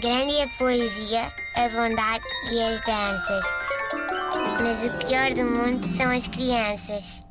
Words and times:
Grande 0.00 0.34
é 0.36 0.44
a 0.44 0.48
poesia, 0.48 1.20
a 1.56 1.68
bondade 1.68 2.24
e 2.50 2.62
as 2.62 2.80
danças. 2.80 3.44
Mas 4.62 4.86
o 4.86 5.06
pior 5.06 5.34
do 5.34 5.44
mundo 5.44 5.86
são 5.94 6.10
as 6.10 6.26
crianças. 6.26 7.22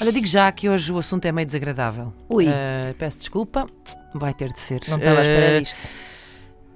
Olha, 0.00 0.12
digo 0.12 0.26
já 0.26 0.52
que 0.52 0.68
hoje 0.68 0.92
o 0.92 0.98
assunto 0.98 1.24
é 1.24 1.32
meio 1.32 1.46
desagradável. 1.46 2.12
Ui. 2.28 2.46
Uh, 2.46 2.94
peço 2.96 3.18
desculpa, 3.18 3.66
vai 4.14 4.32
ter 4.32 4.52
de 4.52 4.60
ser. 4.60 4.80
Não 4.86 4.98
estava 4.98 5.18
à 5.18 5.22
espera 5.22 5.58
Uh, 5.58 5.62
disto. 5.62 5.88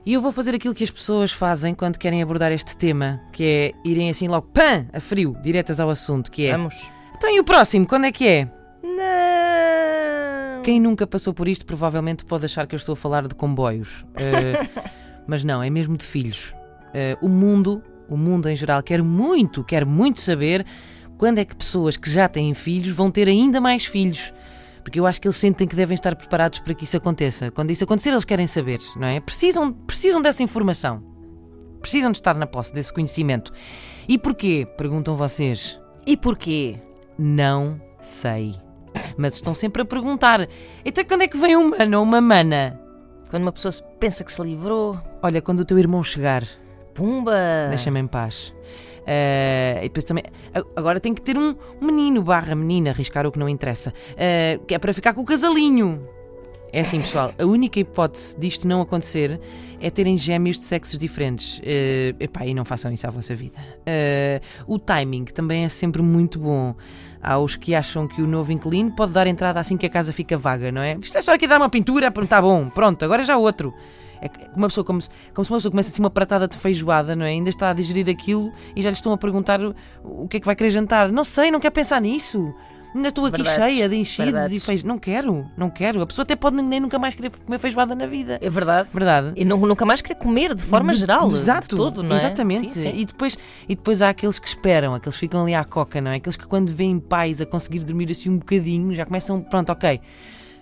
E 0.05 0.13
eu 0.15 0.21
vou 0.21 0.33
fazer 0.33 0.53
aquilo 0.53 0.75
que 0.75 0.83
as 0.83 0.91
pessoas 0.91 1.31
fazem 1.31 1.77
quando 1.77 1.97
querem 1.97 2.23
abordar 2.23 2.51
este 2.51 2.77
tema, 2.77 3.21
que 3.31 3.45
é 3.45 3.89
irem 3.89 4.11
assim 4.11 4.27
logo, 4.27 4.49
pã, 4.49 4.85
a 4.93 4.99
frio, 4.99 5.37
diretas 5.43 5.79
ao 5.79 5.89
assunto, 5.89 6.29
que 6.29 6.47
é. 6.47 6.53
Vamos. 6.53 6.91
Então 7.17 7.31
e 7.31 7.39
o 7.39 7.45
próximo, 7.45 7.87
quando 7.87 8.07
é 8.07 8.11
que 8.11 8.27
é? 8.27 8.49
Quem 10.71 10.79
nunca 10.79 11.05
passou 11.05 11.35
por 11.35 11.49
isto 11.49 11.67
provavelmente 11.67 12.25
pode 12.25 12.45
achar 12.45 12.65
que 12.65 12.77
eu 12.77 12.77
estou 12.77 12.93
a 12.93 12.97
falar 12.97 13.27
de 13.27 13.35
comboios. 13.35 14.03
Uh, 14.11 14.71
mas 15.27 15.43
não, 15.43 15.61
é 15.61 15.69
mesmo 15.69 15.97
de 15.97 16.05
filhos. 16.05 16.55
Uh, 16.95 17.27
o 17.27 17.29
mundo, 17.29 17.83
o 18.09 18.17
mundo 18.17 18.49
em 18.49 18.55
geral, 18.55 18.81
quer 18.81 19.03
muito, 19.03 19.65
quer 19.65 19.85
muito 19.85 20.21
saber 20.21 20.65
quando 21.19 21.39
é 21.39 21.45
que 21.45 21.57
pessoas 21.57 21.97
que 21.97 22.09
já 22.09 22.29
têm 22.29 22.55
filhos 22.55 22.95
vão 22.95 23.11
ter 23.11 23.29
ainda 23.29 23.61
mais 23.61 23.85
filhos. 23.85 24.33
Porque 24.85 25.01
eu 25.01 25.09
acho 25.09 25.21
que 25.21 25.27
eles 25.27 25.39
sentem 25.39 25.67
que 25.67 25.75
devem 25.75 25.97
estar 25.97 26.15
preparados 26.15 26.61
para 26.61 26.73
que 26.73 26.85
isso 26.85 26.97
aconteça. 26.97 27.51
Quando 27.51 27.73
isso 27.73 27.83
acontecer, 27.83 28.11
eles 28.11 28.25
querem 28.25 28.47
saber, 28.47 28.79
não 28.95 29.09
é? 29.09 29.19
Precisam, 29.19 29.73
precisam 29.73 30.23
dessa 30.23 30.45
informação. 30.45 31.03
Precisam 31.81 32.13
de 32.13 32.19
estar 32.19 32.37
na 32.37 32.47
posse 32.47 32.73
desse 32.73 32.93
conhecimento. 32.93 33.53
E 34.09 34.17
porquê? 34.17 34.69
Perguntam 34.79 35.17
vocês. 35.17 35.81
E 36.07 36.17
porquê? 36.17 36.79
Não 37.19 37.81
sei. 38.01 38.70
Mas 39.21 39.35
estão 39.35 39.55
sempre 39.55 39.83
a 39.83 39.85
perguntar. 39.85 40.49
Então 40.83 41.05
quando 41.05 41.23
é 41.23 41.29
que 41.29 41.37
vem 41.37 41.55
um 41.55 41.69
mano 41.71 41.99
ou 41.99 42.03
uma 42.03 42.21
mana? 42.23 42.81
Quando 43.29 43.43
uma 43.43 43.53
pessoa 43.53 43.73
pensa 44.01 44.25
que 44.25 44.33
se 44.33 44.41
livrou, 44.43 44.99
Olha, 45.23 45.43
quando 45.43 45.61
o 45.61 45.65
teu 45.65 45.79
irmão 45.79 46.03
chegar, 46.03 46.43
pumba! 46.95 47.33
deixa-me 47.69 48.01
em 48.01 48.07
paz. 48.07 48.55
Eh, 49.07 49.79
e 49.81 49.83
depois 49.89 50.05
também. 50.05 50.25
Agora 50.75 50.99
tem 51.01 51.13
que 51.13 51.21
ter 51.21 51.37
um 51.37 51.55
menino 51.81 52.23
barra 52.23 52.55
menina, 52.55 52.91
arriscar 52.91 53.27
o 53.27 53.33
que 53.33 53.39
não 53.39 53.49
interessa. 53.49 53.93
eh, 54.17 54.59
que 54.67 54.75
é 54.75 54.79
para 54.79 54.93
ficar 54.95 55.13
com 55.15 55.21
o 55.21 55.25
casalinho. 55.25 56.07
É 56.73 56.81
assim, 56.81 57.01
pessoal. 57.01 57.33
A 57.39 57.45
única 57.45 57.81
hipótese 57.81 58.37
disto 58.39 58.67
não 58.69 58.81
acontecer 58.81 59.41
é 59.81 59.91
terem 59.91 60.17
gêmeos 60.17 60.59
de 60.59 60.65
sexos 60.65 60.99
diferentes. 60.99 61.61
Eh, 61.65 62.15
epá, 62.21 62.47
e 62.47 62.55
não 62.55 62.65
façam 62.65 62.93
isso 62.93 63.07
à 63.07 63.11
vossa 63.11 63.35
vida. 63.35 63.59
Eh, 63.85 64.41
o 64.67 64.79
timing 64.79 65.25
também 65.25 65.65
é 65.65 65.69
sempre 65.69 66.01
muito 66.01 66.39
bom. 66.39 66.75
Há 67.23 67.39
os 67.39 67.57
que 67.57 67.75
acham 67.75 68.07
que 68.07 68.23
o 68.23 68.27
novo 68.27 68.53
inquilino 68.53 68.93
pode 68.93 69.13
dar 69.13 69.27
entrada 69.27 69.59
assim 69.59 69.77
que 69.77 69.85
a 69.85 69.91
casa 69.91 70.13
fica 70.13 70.37
vaga, 70.39 70.71
não 70.71 70.81
é? 70.81 70.97
Isto 71.01 71.19
é 71.19 71.23
só 71.23 71.35
aqui 71.35 71.47
dar 71.47 71.59
uma 71.59 71.69
pintura, 71.69 72.11
pronto, 72.11 72.27
está 72.27 72.41
bom, 72.41 72.71
pronto, 72.71 73.05
agora 73.05 73.23
já 73.23 73.37
outro. 73.37 73.75
É 74.23 74.29
uma 74.55 74.69
pessoa, 74.69 74.85
como 74.85 75.01
se, 75.01 75.09
como 75.35 75.45
se 75.45 75.51
uma 75.51 75.59
pessoa 75.59 75.71
começa 75.71 75.91
assim 75.91 76.01
uma 76.01 76.11
pratada 76.11 76.47
de 76.47 76.57
feijoada, 76.57 77.17
não 77.17 77.25
é? 77.25 77.31
Ainda 77.31 77.49
está 77.49 77.71
a 77.71 77.73
digerir 77.73 78.09
aquilo 78.09 78.53
e 78.77 78.83
já 78.83 78.91
lhe 78.91 78.97
estão 78.97 79.13
a 79.13 79.19
perguntar 79.19 79.61
o, 80.05 80.29
que 80.29 80.37
é 80.37 80.41
que 80.41 80.47
vai 80.47 80.55
querer 80.55 80.71
jantar. 80.71 81.11
Não 81.11 81.25
sei, 81.25 81.51
não 81.51 81.59
quero 81.59 81.73
pensar 81.73 82.01
nisso. 82.01 82.55
Ainda 82.95 83.09
estou 83.09 83.25
aqui 83.27 83.43
Verdades, 83.43 83.73
cheia 83.75 83.89
de 83.89 83.97
enchidos 83.97 84.33
verdades. 84.33 84.63
e 84.63 84.67
feijoada. 84.67 84.89
Não 84.89 84.99
quero, 84.99 85.47
não 85.57 85.71
quero. 85.71 86.03
A 86.03 86.07
pessoa 86.07 86.25
até 86.25 86.35
pode 86.35 86.57
nem 86.61 86.81
nunca 86.81 86.99
mais 86.99 87.15
querer 87.15 87.31
comer 87.31 87.59
feijoada 87.59 87.95
na 87.95 88.07
vida. 88.07 88.39
É 88.43 88.51
verdade. 88.51 88.89
Verdade. 88.93 89.33
E 89.37 89.45
não, 89.45 89.59
nunca 89.59 89.87
mais 89.87 90.01
querer 90.03 90.17
comer, 90.17 90.55
de 90.55 90.63
forma 90.65 90.93
De- 90.93 90.99
geral. 90.99 91.31
Exato, 91.31 91.77
todo, 91.77 92.03
não 92.03 92.17
é? 92.17 92.19
exatamente. 92.19 92.73
Sim, 92.75 92.81
sim. 92.91 92.93
E, 92.97 93.05
depois, 93.05 93.39
e 93.69 93.77
depois 93.77 94.03
há 94.03 94.09
aqueles 94.09 94.39
que 94.41 94.49
esperam, 94.49 94.93
aqueles 94.95 95.15
que 95.15 95.21
ficam 95.21 95.43
ali 95.43 95.55
à 95.55 95.65
coca, 95.65 96.01
não 96.01 96.11
é? 96.11 96.17
Aqueles 96.17 96.37
que 96.37 96.47
quando 96.47 96.69
veem 96.75 96.99
pais 96.99 97.41
a 97.41 97.47
conseguir 97.47 97.81
dormir 97.81 98.11
assim 98.11 98.29
um 98.29 98.39
bocadinho, 98.39 98.93
já 98.95 99.07
começam, 99.07 99.41
pronto, 99.41 99.71
ok, 99.71 100.01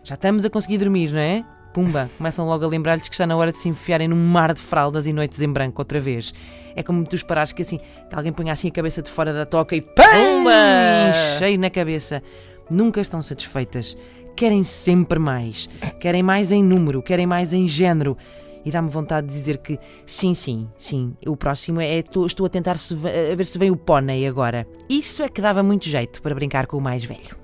já 0.04 0.14
estamos 0.14 0.44
a 0.44 0.50
conseguir 0.50 0.78
dormir, 0.78 1.10
não 1.10 1.20
é? 1.20 1.44
Pumba, 1.78 2.10
começam 2.18 2.44
logo 2.44 2.64
a 2.64 2.68
lembrar-lhes 2.68 3.08
que 3.08 3.14
está 3.14 3.24
na 3.24 3.36
hora 3.36 3.52
de 3.52 3.58
se 3.58 3.68
enfiarem 3.68 4.08
num 4.08 4.16
mar 4.16 4.52
de 4.52 4.60
fraldas 4.60 5.06
e 5.06 5.12
noites 5.12 5.40
em 5.40 5.48
branco 5.48 5.80
outra 5.80 6.00
vez. 6.00 6.34
É 6.74 6.82
como 6.82 7.06
tu 7.06 7.14
esperares 7.14 7.52
que 7.52 7.62
assim, 7.62 7.78
que 7.78 8.16
alguém 8.16 8.32
ponha 8.32 8.52
assim 8.52 8.66
a 8.66 8.72
cabeça 8.72 9.00
de 9.00 9.08
fora 9.08 9.32
da 9.32 9.46
toca 9.46 9.76
e! 9.76 9.80
Pumba! 9.80 11.12
Cheio 11.38 11.56
na 11.56 11.70
cabeça. 11.70 12.20
Nunca 12.68 13.00
estão 13.00 13.22
satisfeitas. 13.22 13.96
Querem 14.34 14.64
sempre 14.64 15.20
mais. 15.20 15.68
Querem 16.00 16.20
mais 16.20 16.50
em 16.50 16.64
número, 16.64 17.00
querem 17.00 17.28
mais 17.28 17.52
em 17.52 17.68
género. 17.68 18.16
E 18.64 18.72
dá-me 18.72 18.90
vontade 18.90 19.28
de 19.28 19.32
dizer 19.32 19.58
que 19.58 19.78
sim, 20.04 20.34
sim, 20.34 20.68
sim. 20.76 21.16
O 21.28 21.36
próximo 21.36 21.80
é. 21.80 22.02
tô- 22.02 22.26
estou 22.26 22.44
a 22.44 22.48
tentar 22.48 22.76
se 22.76 22.92
a 22.94 23.36
ver 23.36 23.46
se 23.46 23.56
vem 23.56 23.70
o 23.70 23.76
pônei 23.76 24.26
agora. 24.26 24.66
Isso 24.90 25.22
é 25.22 25.28
que 25.28 25.40
dava 25.40 25.62
muito 25.62 25.88
jeito 25.88 26.20
para 26.22 26.34
brincar 26.34 26.66
com 26.66 26.76
o 26.76 26.80
mais 26.80 27.04
velho. 27.04 27.36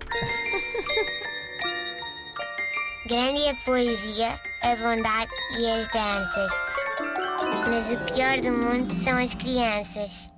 Grande 3.07 3.43
é 3.43 3.51
a 3.51 3.55
poesia, 3.57 4.41
a 4.63 4.77
bondade 4.77 5.31
e 5.59 5.71
as 5.71 5.87
danças. 5.89 6.53
Mas 7.69 7.93
o 7.93 8.15
pior 8.15 8.41
do 8.41 8.51
mundo 8.51 8.95
são 9.05 9.19
as 9.19 9.35
crianças. 9.35 10.31